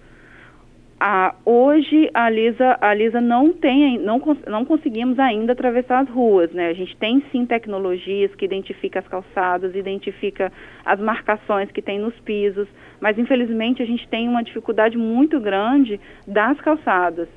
Ah, 1.00 1.32
hoje 1.44 2.10
a 2.12 2.28
Lisa, 2.28 2.76
a 2.80 2.92
Lisa 2.92 3.20
não 3.20 3.52
tem, 3.52 3.98
não, 3.98 4.20
não 4.48 4.64
conseguimos 4.64 5.16
ainda 5.16 5.52
atravessar 5.52 6.00
as 6.00 6.08
ruas, 6.08 6.50
né? 6.50 6.70
A 6.70 6.72
gente 6.72 6.96
tem 6.96 7.22
sim 7.30 7.46
tecnologias 7.46 8.34
que 8.34 8.44
identifica 8.44 8.98
as 8.98 9.06
calçadas, 9.06 9.76
identifica 9.76 10.50
as 10.84 10.98
marcações 10.98 11.70
que 11.70 11.80
tem 11.80 12.00
nos 12.00 12.18
pisos, 12.20 12.66
mas 13.00 13.16
infelizmente 13.16 13.80
a 13.80 13.86
gente 13.86 14.08
tem 14.08 14.28
uma 14.28 14.42
dificuldade 14.42 14.98
muito 14.98 15.38
grande 15.38 16.00
das 16.26 16.60
calçadas. 16.60 17.28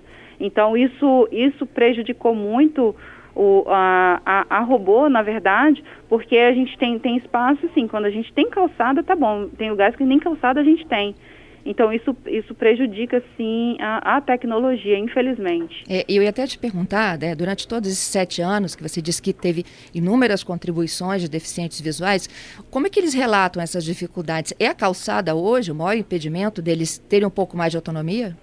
Então 0.41 0.75
isso, 0.75 1.27
isso 1.31 1.65
prejudicou 1.65 2.33
muito 2.33 2.95
o, 3.35 3.63
a, 3.67 4.21
a, 4.25 4.57
a, 4.57 4.59
robô, 4.61 5.07
na 5.07 5.21
verdade, 5.21 5.83
porque 6.09 6.37
a 6.37 6.51
gente 6.51 6.77
tem, 6.77 6.99
tem 6.99 7.15
espaço, 7.17 7.69
sim, 7.73 7.87
quando 7.87 8.05
a 8.05 8.09
gente 8.09 8.33
tem 8.33 8.49
calçada, 8.49 9.03
tá 9.03 9.15
bom, 9.15 9.47
tem 9.57 9.69
lugares 9.69 9.95
que 9.95 10.03
nem 10.03 10.19
calçada 10.19 10.59
a 10.59 10.63
gente 10.63 10.85
tem. 10.87 11.15
Então, 11.63 11.93
isso, 11.93 12.17
isso 12.25 12.55
prejudica, 12.55 13.23
sim, 13.37 13.77
a, 13.79 14.17
a 14.17 14.21
tecnologia, 14.21 14.97
infelizmente. 14.97 15.83
É, 15.87 16.03
eu 16.09 16.23
ia 16.23 16.31
até 16.31 16.45
te 16.47 16.57
perguntar, 16.57 17.19
né, 17.19 17.35
durante 17.35 17.67
todos 17.67 17.87
esses 17.87 18.03
sete 18.03 18.41
anos 18.41 18.75
que 18.75 18.81
você 18.81 18.99
disse 18.99 19.21
que 19.21 19.31
teve 19.31 19.63
inúmeras 19.93 20.43
contribuições 20.43 21.21
de 21.21 21.29
deficientes 21.29 21.79
visuais, 21.79 22.27
como 22.71 22.87
é 22.87 22.89
que 22.89 22.99
eles 22.99 23.13
relatam 23.13 23.61
essas 23.61 23.85
dificuldades? 23.85 24.55
É 24.59 24.67
a 24.67 24.73
calçada 24.73 25.35
hoje 25.35 25.71
o 25.71 25.75
maior 25.75 25.95
impedimento 25.95 26.63
deles 26.63 26.97
terem 26.97 27.27
um 27.27 27.31
pouco 27.31 27.55
mais 27.55 27.69
de 27.71 27.77
autonomia? 27.77 28.35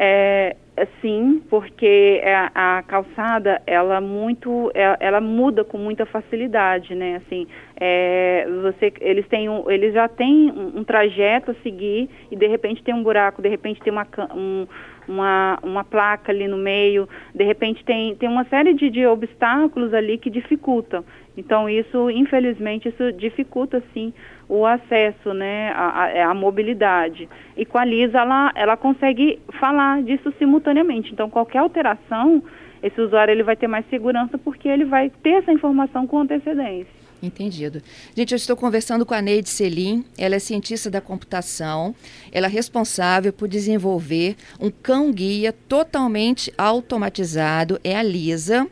É, 0.00 0.54
sim, 1.00 1.42
porque 1.50 2.22
a, 2.24 2.78
a, 2.78 2.82
calçada 2.84 3.60
ela 3.66 4.00
muito 4.00 4.70
ela, 4.72 4.96
é, 5.00 5.06
ela, 5.08 5.20
muda 5.20 5.64
com 5.64 5.76
muita 5.76 6.06
facilidade, 6.06 6.94
né? 6.94 7.16
Assim, 7.16 7.48
é, 7.80 8.46
você 8.62 8.92
eles 9.00 9.26
têm 9.26 9.48
um, 9.48 9.68
eles 9.68 9.92
já 9.92 10.06
têm 10.06 10.52
um, 10.52 10.78
um, 10.78 10.84
trajeto 10.84 11.50
a 11.50 11.54
seguir 11.64 12.08
e 12.30 12.36
de 12.36 12.46
repente 12.46 12.80
tem 12.84 12.94
um 12.94 13.02
buraco, 13.02 13.42
de 13.42 13.48
repente 13.48 13.80
tem 13.80 13.92
uma 13.92 14.06
um, 14.32 14.68
uma, 15.08 15.58
uma 15.62 15.84
placa 15.84 16.30
ali 16.30 16.46
no 16.46 16.56
meio, 16.56 17.08
de 17.34 17.44
repente 17.44 17.84
tem, 17.84 18.14
tem 18.14 18.28
uma 18.28 18.44
série 18.44 18.74
de, 18.74 18.90
de 18.90 19.06
obstáculos 19.06 19.94
ali 19.94 20.18
que 20.18 20.30
dificultam. 20.30 21.04
Então 21.36 21.68
isso, 21.68 22.10
infelizmente, 22.10 22.88
isso 22.88 23.12
dificulta 23.12 23.82
sim 23.94 24.12
o 24.48 24.66
acesso, 24.66 25.32
né, 25.34 25.72
à, 25.72 26.32
mobilidade. 26.34 27.28
E 27.56 27.64
com 27.64 27.78
a 27.78 27.84
Lisa, 27.84 28.18
ela, 28.18 28.50
ela 28.54 28.76
consegue 28.76 29.38
falar 29.60 30.02
disso 30.02 30.32
simultaneamente. 30.38 31.12
Então, 31.12 31.28
qualquer 31.28 31.58
alteração, 31.58 32.42
esse 32.82 32.98
usuário 33.00 33.30
ele 33.30 33.42
vai 33.42 33.56
ter 33.56 33.68
mais 33.68 33.86
segurança 33.90 34.38
porque 34.38 34.68
ele 34.68 34.86
vai 34.86 35.10
ter 35.22 35.30
essa 35.30 35.52
informação 35.52 36.06
com 36.06 36.18
antecedência. 36.18 36.97
Entendido. 37.20 37.82
Gente, 38.16 38.32
eu 38.32 38.36
estou 38.36 38.56
conversando 38.56 39.04
com 39.04 39.12
a 39.12 39.20
Neide 39.20 39.48
Selim, 39.48 40.04
ela 40.16 40.36
é 40.36 40.38
cientista 40.38 40.88
da 40.88 41.00
computação, 41.00 41.92
ela 42.30 42.46
é 42.46 42.50
responsável 42.50 43.32
por 43.32 43.48
desenvolver 43.48 44.36
um 44.60 44.70
cão-guia 44.70 45.52
totalmente 45.52 46.52
automatizado, 46.56 47.80
é 47.82 47.96
a 47.96 48.02
Lisa 48.02 48.68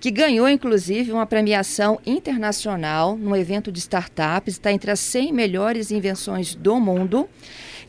que 0.00 0.10
ganhou 0.10 0.48
inclusive 0.48 1.12
uma 1.12 1.26
premiação 1.26 2.00
internacional 2.06 3.16
no 3.16 3.36
evento 3.36 3.72
de 3.72 3.78
startups, 3.78 4.54
está 4.54 4.72
entre 4.72 4.90
as 4.90 5.00
100 5.00 5.32
melhores 5.32 5.90
invenções 5.90 6.54
do 6.54 6.78
mundo. 6.78 7.28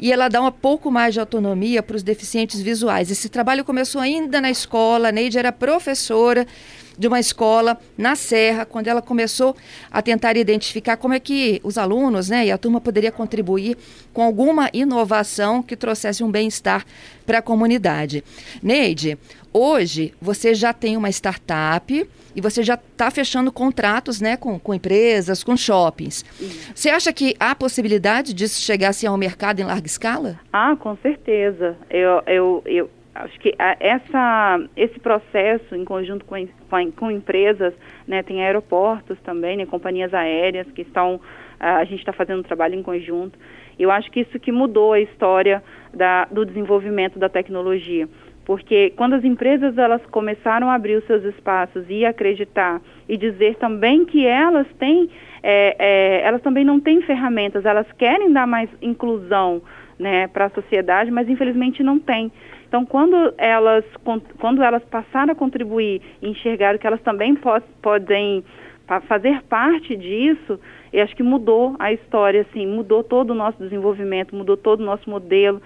E 0.02 0.14
ela 0.14 0.30
dá 0.30 0.42
um 0.42 0.50
pouco 0.50 0.90
mais 0.90 1.14
de 1.14 1.20
autonomia 1.20 1.84
para 1.84 1.98
os 1.98 2.04
deficientes 2.04 2.62
visuais. 2.62 3.12
Esse 3.12 3.28
trabalho 3.28 3.66
começou 3.66 4.00
ainda 4.00 4.40
na 4.40 4.50
escola, 4.50 5.10
a 5.10 5.12
Neide 5.12 5.38
era 5.38 5.52
professora 5.52 6.48
de 7.00 7.08
uma 7.08 7.20
escola 7.20 7.80
na 7.98 8.14
Serra, 8.14 8.66
quando 8.66 8.88
ela 8.88 9.02
começou 9.02 9.56
a 9.90 10.02
tentar 10.02 10.36
identificar 10.36 10.98
como 10.98 11.14
é 11.14 11.20
que 11.20 11.62
os 11.64 11.78
alunos 11.78 12.28
né, 12.28 12.48
e 12.48 12.52
a 12.52 12.58
turma 12.58 12.82
poderia 12.82 13.10
contribuir 13.10 13.78
com 14.14 14.22
alguma 14.22 14.70
inovação 14.74 15.64
que 15.64 15.78
trouxesse 15.78 16.26
um 16.26 16.30
bem-estar 16.30 16.86
para 17.26 17.38
a 17.38 17.42
comunidade. 17.42 18.22
Neide, 18.62 19.18
Hoje, 19.52 20.14
você 20.22 20.54
já 20.54 20.72
tem 20.72 20.96
uma 20.96 21.10
startup 21.10 22.08
e 22.36 22.42
você 22.42 22.62
já 22.62 22.76
está 22.76 23.10
fechando 23.10 23.52
contratos 23.52 24.22
né, 24.22 24.38
com, 24.38 24.60
com 24.60 24.74
empresas, 24.74 25.44
com 25.44 25.58
shoppings. 25.58 26.24
Você 26.76 26.90
acha 26.90 27.12
que 27.12 27.36
há 27.40 27.56
possibilidade 27.56 28.34
disso 28.34 28.62
chegar 28.62 28.90
assim, 28.90 29.08
ao 29.08 29.18
mercado 29.18 29.60
em 29.60 29.64
larga 29.64 29.88
escala? 29.88 30.40
Ah, 30.54 30.76
com 30.76 30.96
certeza. 30.98 31.76
Eu, 31.90 32.22
eu, 32.28 32.64
eu 32.68 32.90
acho 33.16 33.40
que 33.40 33.56
essa, 33.58 34.60
esse 34.78 35.00
processo, 35.00 35.76
em 35.76 35.84
conjunto 35.84 36.26
com, 36.26 36.48
com, 36.70 36.92
com 36.92 37.12
empresas, 37.12 37.74
né, 38.08 38.22
tem 38.22 38.44
aeroportos 38.44 39.18
também, 39.22 39.58
né, 39.58 39.66
companhias 39.66 40.14
aéreas 40.14 40.68
que 40.72 40.84
estão. 40.84 41.20
A 41.60 41.84
gente 41.86 42.00
está 42.00 42.14
fazendo 42.14 42.40
um 42.40 42.44
trabalho 42.44 42.76
em 42.76 42.84
conjunto. 42.84 43.38
Eu 43.78 43.92
acho 43.92 44.12
que 44.12 44.22
isso 44.22 44.40
que 44.40 44.52
mudou 44.52 44.94
a 44.94 45.00
história 45.00 45.64
da, 45.94 46.26
do 46.26 46.46
desenvolvimento 46.46 47.18
da 47.18 47.28
tecnologia 47.28 48.08
porque 48.50 48.92
quando 48.98 49.14
as 49.14 49.24
empresas 49.24 49.78
elas 49.78 50.04
começaram 50.08 50.72
a 50.72 50.74
abrir 50.74 50.96
os 50.96 51.06
seus 51.06 51.24
espaços 51.24 51.86
e 51.88 52.04
acreditar 52.04 52.82
e 53.08 53.16
dizer 53.16 53.58
também 53.58 54.06
que 54.06 54.26
elas 54.26 54.66
têm, 54.80 55.08
é, 55.44 55.76
é, 55.78 56.22
elas 56.28 56.42
também 56.42 56.66
não 56.66 56.80
têm 56.80 57.00
ferramentas, 57.04 57.64
elas 57.64 57.86
querem 57.92 58.34
dar 58.34 58.48
mais 58.48 58.68
inclusão 58.82 59.62
né, 60.00 60.28
para 60.30 60.46
a 60.46 60.50
sociedade, 60.50 61.12
mas 61.12 61.30
infelizmente 61.30 61.84
não 61.84 62.00
tem. 62.00 62.32
Então, 62.68 62.84
quando 62.88 63.36
elas, 63.38 63.86
quando 64.40 64.64
elas 64.64 64.84
passaram 64.86 65.34
a 65.34 65.36
contribuir 65.36 66.02
e 66.20 66.30
enxergaram 66.30 66.80
que 66.80 66.88
elas 66.88 67.02
também 67.04 67.36
po 67.36 67.52
podem 67.84 68.44
fazer 69.08 69.44
parte 69.44 69.96
disso, 69.96 70.60
eu 70.92 71.04
acho 71.04 71.16
que 71.16 71.22
mudou 71.22 71.76
a 71.78 71.94
história, 71.94 72.42
assim, 72.42 72.66
mudou 72.66 73.04
todo 73.04 73.30
o 73.30 73.36
nosso 73.36 73.60
desenvolvimento, 73.60 74.36
mudou 74.36 74.58
todo 74.58 74.80
o 74.80 74.86
nosso 74.86 75.08
modelo 75.08 75.62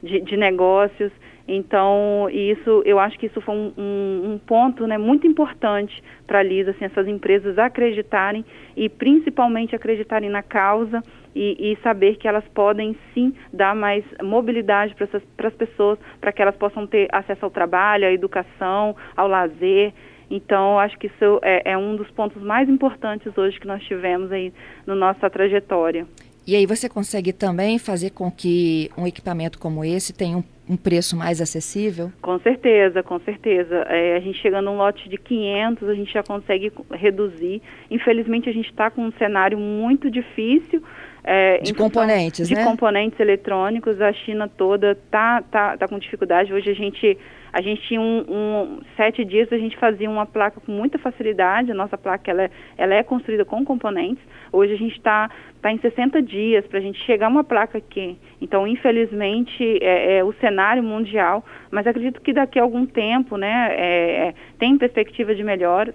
de, 0.00 0.20
de 0.20 0.36
negócios. 0.36 1.10
Então, 1.50 2.28
isso, 2.30 2.82
eu 2.84 2.98
acho 2.98 3.18
que 3.18 3.24
isso 3.24 3.40
foi 3.40 3.54
um, 3.54 3.72
um, 3.78 4.32
um 4.32 4.38
ponto 4.38 4.86
né, 4.86 4.98
muito 4.98 5.26
importante 5.26 6.04
para 6.26 6.40
a 6.40 6.42
Lisa, 6.42 6.72
assim, 6.72 6.84
essas 6.84 7.08
empresas 7.08 7.58
acreditarem 7.58 8.44
e 8.76 8.86
principalmente 8.86 9.74
acreditarem 9.74 10.28
na 10.28 10.42
causa 10.42 11.02
e, 11.34 11.72
e 11.72 11.78
saber 11.82 12.16
que 12.16 12.28
elas 12.28 12.44
podem 12.52 12.94
sim 13.14 13.32
dar 13.50 13.74
mais 13.74 14.04
mobilidade 14.22 14.94
para 14.94 15.48
as 15.48 15.54
pessoas, 15.54 15.98
para 16.20 16.32
que 16.32 16.42
elas 16.42 16.54
possam 16.54 16.86
ter 16.86 17.08
acesso 17.10 17.46
ao 17.46 17.50
trabalho, 17.50 18.06
à 18.06 18.12
educação, 18.12 18.94
ao 19.16 19.26
lazer. 19.26 19.94
Então, 20.30 20.78
acho 20.78 20.98
que 20.98 21.06
isso 21.06 21.40
é, 21.40 21.72
é 21.72 21.78
um 21.78 21.96
dos 21.96 22.10
pontos 22.10 22.42
mais 22.42 22.68
importantes 22.68 23.36
hoje 23.38 23.58
que 23.58 23.66
nós 23.66 23.82
tivemos 23.84 24.30
aí 24.30 24.52
na 24.86 24.94
nossa 24.94 25.30
trajetória. 25.30 26.06
E 26.46 26.56
aí 26.56 26.66
você 26.66 26.88
consegue 26.88 27.32
também 27.32 27.78
fazer 27.78 28.10
com 28.10 28.30
que 28.30 28.90
um 28.96 29.06
equipamento 29.06 29.58
como 29.58 29.84
esse 29.84 30.14
tenha 30.14 30.38
um, 30.38 30.44
um 30.68 30.76
preço 30.76 31.16
mais 31.16 31.40
acessível? 31.40 32.12
Com 32.20 32.38
certeza, 32.40 33.02
com 33.02 33.18
certeza. 33.20 33.76
É, 33.88 34.16
a 34.16 34.20
gente 34.20 34.38
chegando 34.38 34.66
num 34.66 34.76
lote 34.76 35.08
de 35.08 35.16
500, 35.16 35.88
a 35.88 35.94
gente 35.94 36.12
já 36.12 36.22
consegue 36.22 36.70
reduzir. 36.92 37.62
Infelizmente, 37.90 38.48
a 38.48 38.52
gente 38.52 38.68
está 38.70 38.90
com 38.90 39.06
um 39.06 39.12
cenário 39.12 39.58
muito 39.58 40.10
difícil. 40.10 40.82
É, 41.30 41.58
de 41.58 41.74
componentes, 41.74 42.48
de 42.48 42.54
né? 42.54 42.62
De 42.62 42.66
componentes 42.66 43.20
eletrônicos, 43.20 44.00
a 44.00 44.10
China 44.14 44.48
toda 44.48 44.94
tá, 45.10 45.42
tá, 45.42 45.76
tá 45.76 45.86
com 45.86 45.98
dificuldade. 45.98 46.54
Hoje 46.54 46.70
a 46.70 46.74
gente 46.74 47.18
a 47.52 47.60
gente 47.60 47.82
tinha 47.82 48.00
um, 48.00 48.24
um, 48.28 48.80
sete 48.96 49.26
dias, 49.26 49.52
a 49.52 49.58
gente 49.58 49.76
fazia 49.76 50.08
uma 50.08 50.24
placa 50.24 50.58
com 50.58 50.72
muita 50.72 50.98
facilidade. 50.98 51.70
A 51.70 51.74
nossa 51.74 51.98
placa 51.98 52.30
ela 52.30 52.44
é, 52.44 52.50
ela 52.78 52.94
é 52.94 53.02
construída 53.02 53.44
com 53.44 53.62
componentes. 53.62 54.22
Hoje 54.50 54.72
a 54.72 54.76
gente 54.76 54.96
está 54.96 55.30
tá 55.60 55.70
em 55.70 55.78
60 55.78 56.22
dias 56.22 56.66
para 56.66 56.78
a 56.78 56.82
gente 56.82 56.98
chegar 57.04 57.28
uma 57.28 57.44
placa 57.44 57.76
aqui. 57.76 58.18
Então, 58.40 58.66
infelizmente, 58.66 59.78
é, 59.82 60.16
é, 60.16 60.24
o 60.24 60.32
cenário 60.40 60.82
mundial, 60.82 61.44
mas 61.70 61.86
acredito 61.86 62.22
que 62.22 62.32
daqui 62.32 62.58
a 62.58 62.62
algum 62.62 62.86
tempo, 62.86 63.36
né, 63.36 63.68
é, 63.72 64.28
é 64.28 64.34
tem 64.58 64.78
perspectiva 64.78 65.34
de 65.34 65.44
melhoras, 65.44 65.94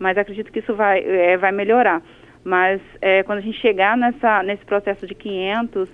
mas 0.00 0.18
acredito 0.18 0.50
que 0.50 0.58
isso 0.58 0.74
vai, 0.74 0.98
é, 0.98 1.36
vai 1.36 1.52
melhorar. 1.52 2.02
Mas 2.44 2.80
é, 3.00 3.22
quando 3.22 3.38
a 3.38 3.42
gente 3.42 3.58
chegar 3.58 3.96
nessa, 3.96 4.42
nesse 4.42 4.64
processo 4.64 5.06
de 5.06 5.14
500, 5.14 5.88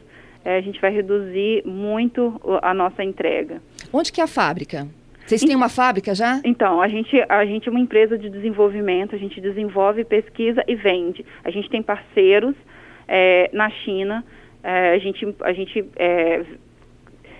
é, 0.45 0.57
a 0.57 0.61
gente 0.61 0.80
vai 0.80 0.90
reduzir 0.90 1.62
muito 1.64 2.40
a 2.62 2.75
nossa 2.75 3.04
entrega. 3.04 3.62
Onde 3.92 4.12
que 4.12 4.21
é 4.21 4.25
a 4.25 4.26
fábrica? 4.26 4.88
Vocês 5.26 5.42
têm 5.42 5.54
uma 5.54 5.69
fábrica 5.69 6.12
já? 6.12 6.40
Então, 6.45 6.83
a 6.83 6.88
gente, 6.88 7.16
a 7.28 7.45
gente 7.45 7.69
é 7.69 7.71
uma 7.71 7.78
empresa 7.78 8.19
de 8.19 8.28
desenvolvimento, 8.28 9.14
a 9.14 9.19
gente 9.19 9.40
desenvolve, 9.40 10.04
pesquisa 10.04 10.64
e 10.66 10.75
vende. 10.75 11.25
A 11.45 11.50
gente 11.50 11.71
tem 11.71 11.80
parceiros 11.80 12.57
é, 13.07 13.49
na 13.52 13.71
China, 13.71 14.25
é, 14.61 14.95
a 14.95 14.99
gente, 14.99 15.33
a 15.42 15.52
gente 15.52 15.85
é, 15.95 16.45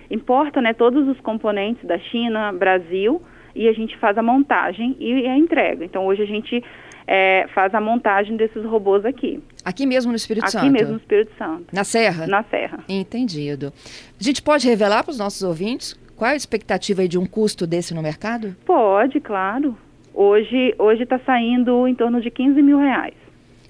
importa 0.09 0.61
né, 0.61 0.73
todos 0.73 1.05
os 1.07 1.19
componentes 1.19 1.85
da 1.85 1.97
China, 1.97 2.53
Brasil, 2.53 3.21
e 3.53 3.67
a 3.67 3.73
gente 3.73 3.97
faz 3.97 4.17
a 4.17 4.23
montagem 4.23 4.95
e 4.97 5.27
a 5.27 5.37
entrega. 5.37 5.83
Então, 5.83 6.05
hoje 6.05 6.23
a 6.23 6.25
gente 6.25 6.63
é, 7.07 7.47
faz 7.53 7.73
a 7.73 7.81
montagem 7.81 8.37
desses 8.37 8.63
robôs 8.65 9.05
aqui. 9.05 9.41
Aqui 9.63 9.85
mesmo 9.85 10.11
no 10.11 10.15
Espírito 10.15 10.43
aqui 10.43 10.51
Santo? 10.51 10.63
Aqui 10.63 10.71
mesmo 10.71 10.93
no 10.93 10.99
Espírito 10.99 11.31
Santo. 11.37 11.65
Na 11.71 11.83
Serra? 11.83 12.27
Na 12.27 12.43
Serra. 12.43 12.83
Entendido. 12.87 13.73
A 14.19 14.23
gente 14.23 14.41
pode 14.41 14.67
revelar 14.67 15.03
para 15.03 15.11
os 15.11 15.17
nossos 15.17 15.41
ouvintes 15.43 15.99
qual 16.15 16.29
é 16.29 16.33
a 16.33 16.37
expectativa 16.37 17.07
de 17.07 17.17
um 17.17 17.25
custo 17.25 17.65
desse 17.65 17.95
no 17.95 18.01
mercado? 18.03 18.55
Pode, 18.65 19.19
claro. 19.19 19.75
Hoje 20.13 20.75
hoje 20.77 21.03
está 21.03 21.17
saindo 21.19 21.87
em 21.87 21.95
torno 21.95 22.21
de 22.21 22.29
15 22.29 22.61
mil 22.61 22.77
reais. 22.77 23.15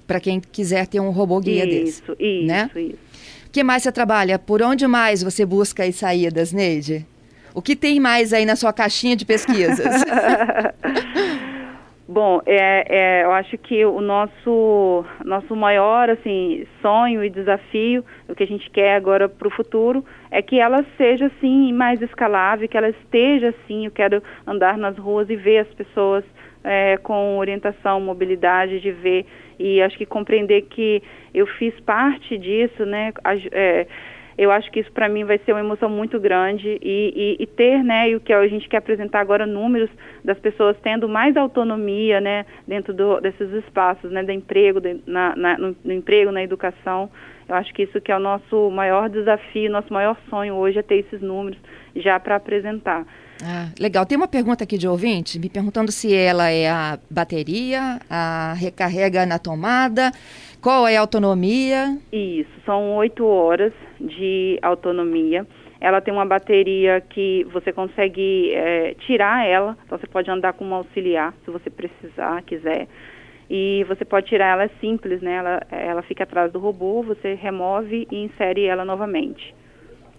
Para 0.06 0.20
quem 0.20 0.38
quiser 0.38 0.86
ter 0.86 1.00
um 1.00 1.10
robô 1.10 1.40
guia 1.40 1.64
isso, 1.64 2.02
desse. 2.12 2.22
Isso, 2.22 2.46
né? 2.46 2.70
isso. 2.76 2.98
O 3.46 3.50
que 3.50 3.62
mais 3.62 3.82
você 3.82 3.92
trabalha? 3.92 4.38
Por 4.38 4.60
onde 4.60 4.86
mais 4.86 5.22
você 5.22 5.46
busca 5.46 5.84
as 5.84 5.94
saídas, 5.94 6.52
Neide? 6.52 7.06
O 7.54 7.62
que 7.62 7.74
tem 7.74 7.98
mais 7.98 8.32
aí 8.32 8.44
na 8.44 8.56
sua 8.56 8.72
caixinha 8.72 9.16
de 9.16 9.24
pesquisas? 9.24 9.78
Bom, 12.08 12.40
é, 12.44 12.84
é, 12.88 13.24
eu 13.24 13.30
acho 13.30 13.56
que 13.56 13.84
o 13.84 14.00
nosso, 14.00 15.04
nosso 15.24 15.54
maior 15.54 16.10
assim, 16.10 16.66
sonho 16.80 17.24
e 17.24 17.30
desafio, 17.30 18.04
o 18.28 18.34
que 18.34 18.42
a 18.42 18.46
gente 18.46 18.68
quer 18.70 18.96
agora 18.96 19.28
para 19.28 19.46
o 19.46 19.50
futuro, 19.50 20.04
é 20.30 20.42
que 20.42 20.58
ela 20.58 20.84
seja 20.96 21.26
assim 21.26 21.72
mais 21.72 22.02
escalável, 22.02 22.68
que 22.68 22.76
ela 22.76 22.88
esteja 22.88 23.50
assim. 23.50 23.86
Eu 23.86 23.92
quero 23.92 24.22
andar 24.46 24.76
nas 24.76 24.98
ruas 24.98 25.30
e 25.30 25.36
ver 25.36 25.58
as 25.58 25.74
pessoas 25.74 26.24
é, 26.64 26.96
com 26.98 27.38
orientação, 27.38 28.00
mobilidade, 28.00 28.80
de 28.80 28.90
ver 28.90 29.24
e 29.58 29.80
acho 29.80 29.96
que 29.96 30.06
compreender 30.06 30.62
que 30.62 31.00
eu 31.32 31.46
fiz 31.46 31.78
parte 31.80 32.36
disso, 32.36 32.84
né? 32.84 33.12
É, 33.52 33.86
eu 34.36 34.50
acho 34.50 34.70
que 34.70 34.80
isso 34.80 34.90
para 34.92 35.08
mim 35.08 35.24
vai 35.24 35.38
ser 35.38 35.52
uma 35.52 35.60
emoção 35.60 35.88
muito 35.88 36.18
grande 36.18 36.78
e, 36.82 37.36
e, 37.38 37.42
e, 37.42 37.46
ter, 37.46 37.82
né, 37.82 38.10
e 38.10 38.16
o 38.16 38.20
que 38.20 38.32
a 38.32 38.46
gente 38.48 38.68
quer 38.68 38.78
apresentar 38.78 39.20
agora, 39.20 39.46
números 39.46 39.90
das 40.24 40.38
pessoas 40.38 40.76
tendo 40.82 41.08
mais 41.08 41.36
autonomia, 41.36 42.20
né, 42.20 42.46
dentro 42.66 42.94
do, 42.94 43.20
desses 43.20 43.50
espaços, 43.52 44.10
né, 44.10 44.22
do 44.22 44.32
emprego, 44.32 44.80
de, 44.80 45.00
na, 45.06 45.36
na, 45.36 45.58
no, 45.58 45.76
no, 45.84 45.92
emprego, 45.92 46.30
na 46.30 46.42
educação. 46.42 47.10
Eu 47.48 47.56
acho 47.56 47.72
que 47.74 47.82
isso 47.82 48.00
que 48.00 48.10
é 48.10 48.16
o 48.16 48.20
nosso 48.20 48.70
maior 48.70 49.08
desafio, 49.10 49.70
nosso 49.70 49.92
maior 49.92 50.16
sonho 50.30 50.54
hoje 50.54 50.78
é 50.78 50.82
ter 50.82 50.96
esses 50.96 51.20
números 51.20 51.58
já 51.94 52.18
para 52.18 52.36
apresentar. 52.36 53.04
Ah, 53.44 53.68
legal. 53.78 54.06
Tem 54.06 54.16
uma 54.16 54.28
pergunta 54.28 54.62
aqui 54.62 54.78
de 54.78 54.86
ouvinte 54.86 55.38
me 55.38 55.48
perguntando 55.48 55.90
se 55.90 56.14
ela 56.14 56.48
é 56.48 56.68
a 56.70 56.98
bateria, 57.10 57.98
a 58.08 58.54
recarrega 58.56 59.26
na 59.26 59.38
tomada, 59.38 60.12
qual 60.60 60.86
é 60.86 60.96
a 60.96 61.00
autonomia? 61.00 61.98
Isso, 62.12 62.50
são 62.64 62.94
oito 62.94 63.26
horas 63.26 63.72
de 64.02 64.58
autonomia. 64.62 65.46
Ela 65.80 66.00
tem 66.00 66.12
uma 66.12 66.26
bateria 66.26 67.00
que 67.00 67.44
você 67.52 67.72
consegue 67.72 68.52
é, 68.52 68.94
tirar 69.06 69.46
ela, 69.46 69.76
então 69.84 69.98
você 69.98 70.06
pode 70.06 70.30
andar 70.30 70.52
com 70.52 70.64
uma 70.64 70.76
auxiliar 70.76 71.34
se 71.44 71.50
você 71.50 71.68
precisar, 71.70 72.42
quiser. 72.42 72.86
E 73.50 73.84
você 73.88 74.04
pode 74.04 74.26
tirar 74.26 74.52
ela, 74.52 74.64
é 74.64 74.70
simples, 74.80 75.20
né? 75.20 75.34
Ela, 75.34 75.60
ela 75.70 76.02
fica 76.02 76.24
atrás 76.24 76.52
do 76.52 76.58
robô, 76.58 77.02
você 77.02 77.34
remove 77.34 78.06
e 78.10 78.24
insere 78.24 78.64
ela 78.64 78.84
novamente. 78.84 79.54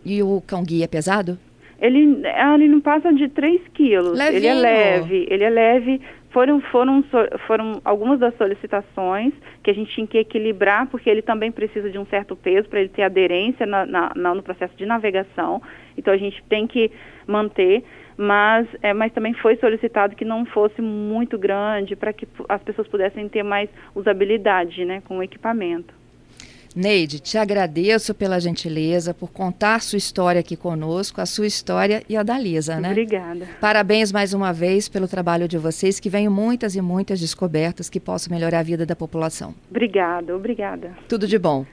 E 0.05 0.21
o 0.21 0.41
cão 0.45 0.63
guia 0.63 0.85
é 0.85 0.87
pesado? 0.87 1.37
Ele, 1.79 2.21
ele 2.55 2.67
não 2.67 2.79
passa 2.79 3.11
de 3.13 3.27
3 3.29 3.61
quilos. 3.73 4.17
Levinho. 4.17 4.37
Ele 4.37 4.47
é 4.47 4.53
leve, 4.53 5.27
ele 5.29 5.43
é 5.43 5.49
leve. 5.49 6.01
Foram, 6.33 6.59
foram, 6.61 7.03
foram 7.45 7.79
algumas 7.85 8.19
das 8.19 8.35
solicitações 8.37 9.31
que 9.61 9.69
a 9.69 9.73
gente 9.73 9.93
tinha 9.93 10.07
que 10.07 10.17
equilibrar, 10.17 10.87
porque 10.87 11.07
ele 11.07 11.21
também 11.21 11.51
precisa 11.51 11.91
de 11.91 11.99
um 11.99 12.05
certo 12.07 12.35
peso 12.35 12.67
para 12.67 12.79
ele 12.79 12.89
ter 12.89 13.03
aderência 13.03 13.67
na, 13.67 13.85
na, 13.85 14.33
no 14.33 14.41
processo 14.41 14.75
de 14.75 14.83
navegação. 14.83 15.61
Então 15.95 16.11
a 16.11 16.17
gente 16.17 16.43
tem 16.49 16.65
que 16.65 16.91
manter, 17.27 17.83
mas, 18.17 18.67
é, 18.81 18.93
mas 18.95 19.13
também 19.13 19.35
foi 19.35 19.57
solicitado 19.57 20.15
que 20.15 20.25
não 20.25 20.43
fosse 20.43 20.81
muito 20.81 21.37
grande 21.37 21.95
para 21.95 22.11
que 22.11 22.27
as 22.49 22.63
pessoas 22.63 22.87
pudessem 22.87 23.29
ter 23.29 23.43
mais 23.43 23.69
usabilidade 23.93 24.83
né, 24.85 25.01
com 25.01 25.19
o 25.19 25.23
equipamento. 25.23 26.02
Neide, 26.75 27.19
te 27.19 27.37
agradeço 27.37 28.13
pela 28.13 28.39
gentileza, 28.39 29.13
por 29.13 29.31
contar 29.31 29.81
sua 29.81 29.97
história 29.97 30.39
aqui 30.39 30.55
conosco, 30.55 31.21
a 31.21 31.25
sua 31.25 31.45
história 31.45 32.03
e 32.09 32.17
a 32.17 32.23
da 32.23 32.37
Lisa, 32.37 32.79
né? 32.79 32.89
Obrigada. 32.89 33.47
Parabéns 33.61 34.11
mais 34.11 34.33
uma 34.33 34.51
vez 34.51 34.89
pelo 34.89 35.07
trabalho 35.07 35.47
de 35.47 35.57
vocês, 35.57 35.99
que 35.99 36.09
venham 36.09 36.33
muitas 36.33 36.75
e 36.75 36.81
muitas 36.81 37.19
descobertas 37.19 37.89
que 37.89 37.99
possam 37.99 38.33
melhorar 38.33 38.59
a 38.59 38.63
vida 38.63 38.85
da 38.85 38.95
população. 38.95 39.53
Obrigada, 39.69 40.35
obrigada. 40.35 40.97
Tudo 41.07 41.27
de 41.27 41.37
bom. 41.37 41.65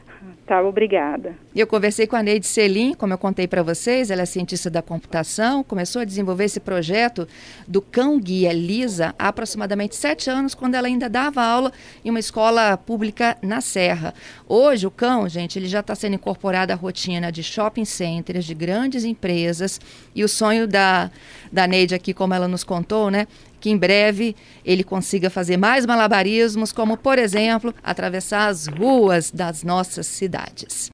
Tá, 0.47 0.61
obrigada. 0.63 1.35
Eu 1.55 1.67
conversei 1.67 2.07
com 2.07 2.17
a 2.17 2.23
Neide 2.23 2.47
Selim, 2.47 2.93
como 2.93 3.13
eu 3.13 3.19
contei 3.19 3.47
para 3.47 3.63
vocês, 3.63 4.11
ela 4.11 4.23
é 4.23 4.27
cientista 4.27 4.69
da 4.69 4.83
computação, 4.83 5.63
começou 5.63 6.03
a 6.03 6.05
desenvolver 6.05 6.45
esse 6.45 6.61
projeto 6.61 7.27
do 7.67 7.81
cão 7.81 8.19
guia 8.19 8.53
Lisa 8.53 9.15
há 9.19 9.29
aproximadamente 9.29 9.97
sete 9.97 10.29
anos, 10.29 10.55
quando 10.55 10.75
ela 10.75 10.89
ainda 10.89 11.09
dava 11.09 11.43
aula 11.43 11.73
em 12.05 12.11
uma 12.11 12.19
escola 12.19 12.77
pública 12.77 13.39
na 13.41 13.61
Serra. 13.61 14.13
Hoje 14.49 14.87
o 14.87 14.91
cão, 14.91 15.29
gente, 15.29 15.59
ele 15.59 15.69
já 15.69 15.81
está 15.81 15.95
sendo 15.95 16.15
incorporado 16.15 16.73
à 16.73 16.77
rotina 16.77 17.31
de 17.31 17.43
shopping 17.43 17.85
centers, 17.85 18.45
de 18.45 18.55
grandes 18.55 19.05
empresas, 19.05 19.81
e 20.15 20.25
o 20.25 20.29
sonho 20.29 20.67
da, 20.67 21.11
da 21.51 21.67
Neide 21.67 21.95
aqui, 21.95 22.13
como 22.13 22.35
ela 22.35 22.49
nos 22.49 22.65
contou, 22.65 23.11
né, 23.11 23.27
que 23.61 23.71
em 23.71 23.77
breve 23.77 24.35
ele 24.65 24.83
consiga 24.83 25.29
fazer 25.29 25.57
mais 25.57 25.85
malabarismos, 25.85 26.73
como, 26.73 26.97
por 26.97 27.19
exemplo, 27.19 27.75
atravessar 27.83 28.49
as 28.49 28.67
ruas 28.67 29.31
das 29.31 29.63
nossas 29.63 30.07
cidades. 30.07 30.89